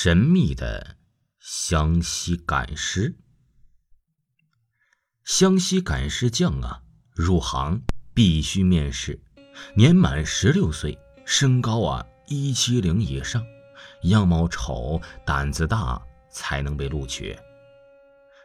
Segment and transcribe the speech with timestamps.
[0.00, 0.94] 神秘的
[1.40, 3.16] 湘西赶尸。
[5.24, 6.82] 湘西赶尸匠啊，
[7.16, 7.82] 入行
[8.14, 9.20] 必须面试，
[9.74, 13.44] 年满十六岁，身高啊一七零以上，
[14.02, 17.36] 样貌丑，胆子大，才能被录取。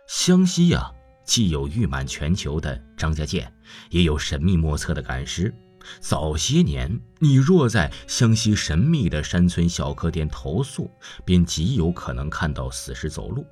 [0.07, 0.91] 湘西呀，
[1.23, 3.53] 既有誉满全球的张家界，
[3.91, 5.53] 也有神秘莫测的赶尸。
[5.99, 10.89] 早些年，你若在湘西神秘的山村小客店投宿，
[11.25, 13.45] 便极有可能看到死尸走路。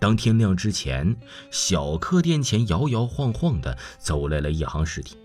[0.00, 1.16] 当天亮之前，
[1.50, 5.16] 小客店前摇摇晃晃地走来了一行尸体，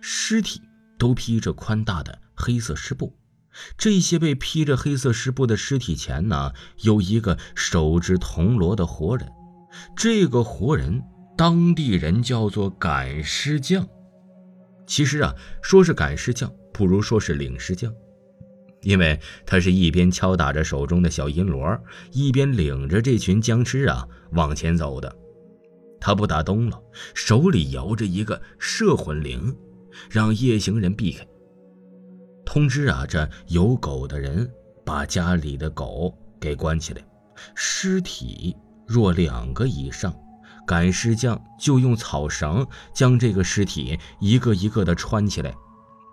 [0.00, 0.60] 尸体
[0.98, 3.16] 都披着宽大的黑色湿布。
[3.76, 6.52] 这些被披着黑色湿布的尸体前呢，
[6.82, 9.26] 有一个手执铜锣的活人。
[9.96, 11.02] 这个活人，
[11.36, 13.88] 当地人叫做赶尸匠。
[14.90, 17.94] 其实啊，说是赶尸匠，不如说是领尸匠，
[18.82, 19.16] 因为
[19.46, 21.78] 他是一边敲打着手中的小银锣，
[22.10, 25.16] 一边领着这群僵尸啊往前走的。
[26.00, 26.82] 他不打灯笼，
[27.14, 29.56] 手里摇着一个摄魂铃，
[30.10, 31.24] 让夜行人避开。
[32.44, 34.50] 通知啊，这有狗的人
[34.84, 37.06] 把家里的狗给关起来。
[37.54, 38.56] 尸体
[38.88, 40.12] 若两个以上。
[40.70, 45.52] 赶尸匠就用草绳将这个尸体一个一个的穿起来，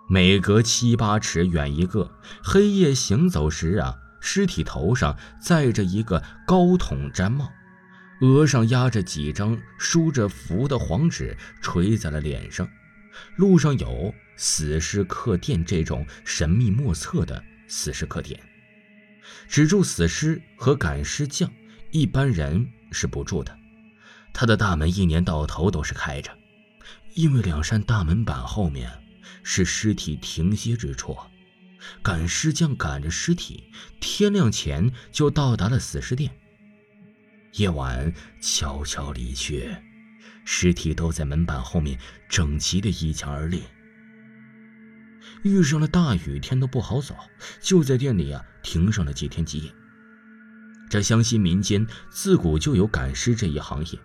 [0.08, 2.10] 每隔七八尺远一个。
[2.42, 7.48] 黑夜行走时啊，尸体头上载着一个高筒毡帽，
[8.20, 12.68] 额上压着几张梳着符的黄纸，垂在了脸上。
[13.36, 18.40] 路上有死尸客店这种神秘莫测的死尸客店，
[19.46, 21.48] 只住死尸和赶尸匠，
[21.92, 23.56] 一般人是不住的。
[24.32, 26.30] 他的大门一年到头都是开着，
[27.14, 28.90] 因为两扇大门板后面
[29.42, 31.16] 是尸体停歇之处。
[32.02, 33.64] 赶尸匠赶着尸体，
[34.00, 36.30] 天亮前就到达了死尸店。
[37.52, 38.12] 夜晚
[38.42, 39.74] 悄悄离去，
[40.44, 43.62] 尸体都在门板后面整齐的一墙而立。
[45.44, 47.16] 遇上了大雨天都不好走，
[47.60, 49.72] 就在店里啊停上了几天几夜。
[50.90, 53.98] 这湘西民间自古就有赶尸这一行业。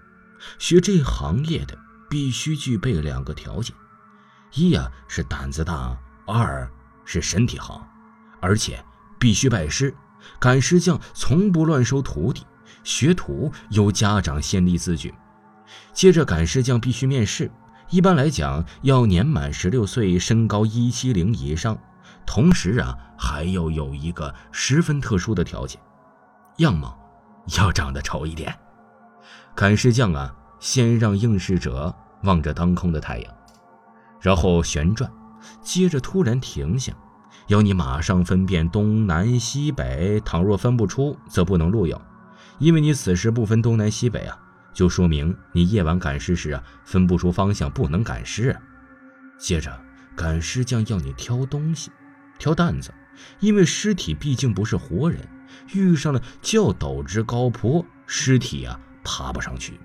[0.59, 1.77] 学这行业的
[2.09, 3.75] 必须具备两个条件：
[4.53, 6.69] 一呀是胆子大，二
[7.05, 7.87] 是身体好，
[8.39, 8.83] 而且
[9.19, 9.93] 必须拜师。
[10.39, 12.45] 赶尸匠从不乱收徒弟，
[12.83, 15.13] 学徒由家长先立字据。
[15.91, 17.51] 接着，赶尸匠必须面试，
[17.89, 21.77] 一般来讲要年满十六岁，身高一七零以上，
[22.25, 25.81] 同时啊还要有一个十分特殊的条件，
[26.57, 26.97] 样貌
[27.57, 28.57] 要长得丑一点。
[29.55, 33.33] 赶尸匠啊，先让应试者望着当空的太阳，
[34.21, 35.11] 然后旋转，
[35.61, 36.93] 接着突然停下，
[37.47, 40.19] 要你马上分辨东南西北。
[40.21, 42.01] 倘若分不出，则不能录用，
[42.59, 44.39] 因为你此时不分东南西北啊，
[44.73, 48.55] 就说明你夜晚赶尸时啊分不出方向，不能赶尸。
[49.37, 49.77] 接着，
[50.15, 51.91] 赶尸匠要你挑东西，
[52.39, 52.93] 挑担子，
[53.39, 55.27] 因为尸体毕竟不是活人，
[55.73, 58.79] 遇上了较陡之高坡，尸体啊。
[59.03, 59.79] 爬不上去，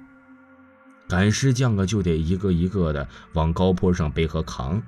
[1.08, 4.82] 赶尸匠啊就得一个一个的往高坡上背和扛。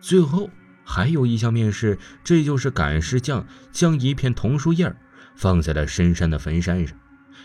[0.00, 0.50] 最后
[0.84, 4.94] 还有一项面试，这就是赶尸匠将一片桐树叶
[5.36, 6.96] 放在了深山的坟山上，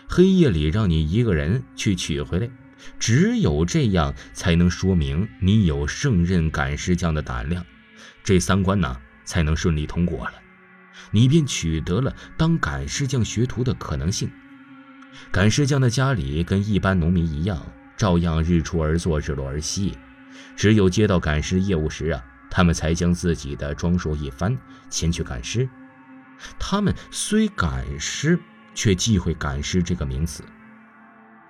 [0.08, 2.50] 黑夜里让你一个人去取回来。
[2.98, 7.64] 只有这样才能说明你有胜任赶尸匠的胆量，
[8.22, 10.34] 这三关呢才能顺利通过了，
[11.10, 14.30] 你便取得了当赶尸匠学徒的可能性。
[15.30, 17.60] 赶尸匠的家里跟一般农民一样，
[17.96, 19.96] 照样日出而作，日落而息。
[20.54, 24.56] 只有接到赶尸业务时啊，他们才将自己的装束一翻，
[24.88, 25.68] 前去赶尸。
[26.58, 28.38] 他们虽赶尸，
[28.74, 30.42] 却忌讳“赶尸”这个名词，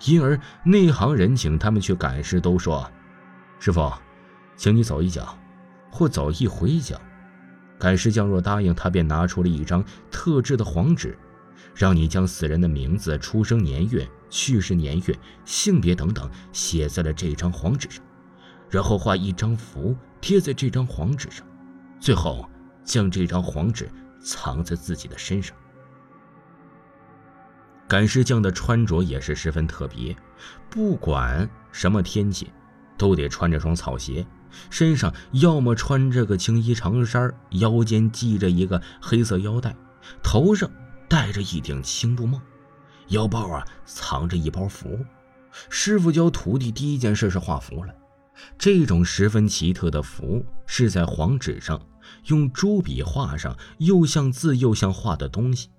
[0.05, 2.89] 因而内行人请他们去赶尸，都说
[3.59, 3.93] ：“师傅，
[4.57, 5.37] 请你走一脚，
[5.91, 7.01] 或走一回脚。”
[7.79, 11.19] 赶尸匠若答应，他便拿出了一张特制的黄纸。
[11.77, 15.15] 让你将死人的名字、出生年月、去世年月、
[15.45, 18.03] 性别等等写在了这张黄纸上，
[18.71, 21.47] 然后画一张符贴在这张黄纸上，
[22.01, 22.49] 最后
[22.83, 25.55] 将这张黄纸藏在自己的身上。
[27.87, 30.17] 赶尸匠的穿着也是十分特别，
[30.71, 32.51] 不管什么天气，
[32.97, 34.27] 都得穿着双草鞋，
[34.71, 39.77] 身上要么穿着个青衣长衫，腰间系着一个黑色腰带，
[40.23, 40.71] 头上。
[41.09, 42.41] 戴着一顶青布帽，
[43.09, 44.99] 腰包啊藏着一包符。
[45.69, 47.95] 师傅教徒弟第一件事是画符了。
[48.59, 51.81] 这种十分奇特的符是在黄纸上
[52.27, 55.71] 用朱笔画上又像字又像画的东西。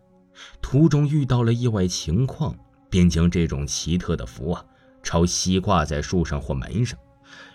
[0.61, 2.55] 途中遇到了意外情况，
[2.89, 4.65] 便将这种奇特的符啊，
[5.03, 6.97] 朝西挂在树上或门上，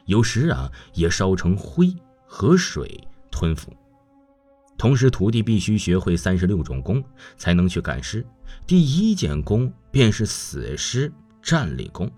[0.05, 1.93] 有时啊也烧成灰
[2.27, 3.73] 和水吞服。
[4.77, 7.03] 同时，徒弟必须学会三十六种功，
[7.37, 8.27] 才能去赶尸。
[8.67, 12.11] 第一件功便是死尸站立功，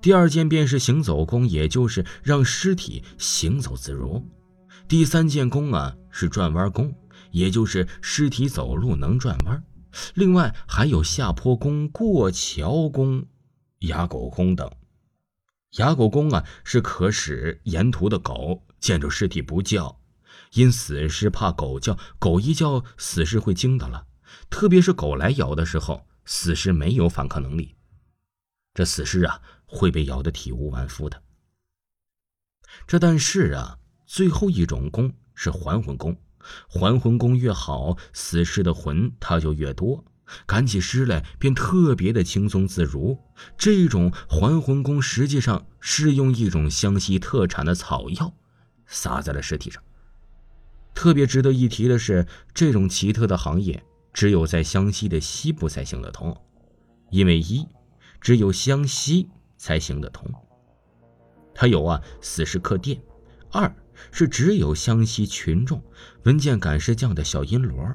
[0.00, 4.22] 第二件便是行走功，也就是让尸体行走自如。
[4.86, 6.94] 第三件功啊是转弯功，
[7.30, 9.64] 也就是尸体走路能转弯。
[10.14, 13.24] 另外还有下坡功、过桥功、
[13.78, 14.70] 哑狗功等。
[15.78, 19.98] 哑狗功啊是可使沿途的狗见着尸体不叫。
[20.52, 24.06] 因死尸怕狗叫，狗一叫，死尸会惊到了。
[24.50, 27.74] 特别是狗来咬的时候，死尸没有反抗能力，
[28.72, 31.22] 这死尸啊会被咬得体无完肤的。
[32.86, 36.16] 这但是啊，最后一种功是还魂功，
[36.68, 40.04] 还魂功越好，死尸的魂它就越多，
[40.46, 43.18] 赶起尸来便特别的轻松自如。
[43.56, 48.34] 这种还魂功实际上是用一种湘西特产的草药
[48.86, 49.82] 撒在了尸体上。
[50.94, 53.82] 特别值得一提的是，这种奇特的行业
[54.12, 56.34] 只有在湘西的西部才行得通，
[57.10, 57.66] 因为一，
[58.20, 60.32] 只有湘西才行得通。
[61.54, 62.96] 它有啊死尸客店；
[63.50, 63.74] 二
[64.10, 65.82] 是只有湘西群众
[66.22, 67.92] 闻见赶尸匠的小阴锣，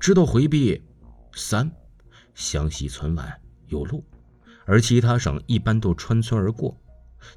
[0.00, 0.80] 知道回避；
[1.34, 1.70] 三，
[2.34, 4.04] 湘西村外有路，
[4.64, 6.76] 而其他省一般都穿村而过，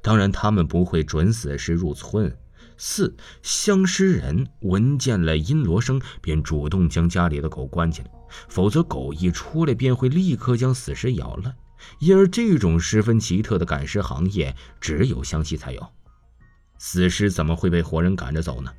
[0.01, 2.35] 当然他们不会准死尸入村。
[2.77, 8.11] 四相尸人闻见了阴锣声，便主动将家里的狗关起来，
[8.49, 11.53] 否则狗一出来便会立刻将死尸咬了。
[11.99, 15.87] 因而，这种十分奇特的赶尸行业只有湘西才有。
[16.77, 18.71] 死尸怎么会被活人赶着走呢？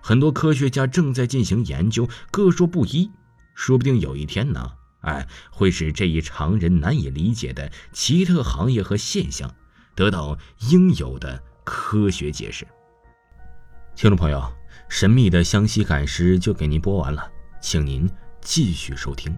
[0.00, 3.10] 很多科学家正在进行研究，各说不一。
[3.54, 4.70] 说不定有一天呢，
[5.00, 9.54] 哎，会使这一常人难以理解的奇特行业和现象
[9.94, 10.38] 得到
[10.70, 12.66] 应有的科学解释。
[13.94, 14.42] 听众朋友，
[14.88, 17.30] 神秘的湘西赶尸就给您播完了，
[17.60, 18.10] 请您
[18.40, 19.36] 继续收听。